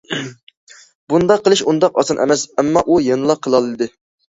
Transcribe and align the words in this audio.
بۇنداق 1.13 1.45
قىلىش 1.49 1.63
ئۇنداق 1.67 2.03
ئاسان 2.03 2.25
ئەمەس، 2.27 2.49
ئەمما 2.59 2.87
ئۇ 2.91 3.03
يەنىلا 3.13 3.41
قىلالىدى. 3.47 3.95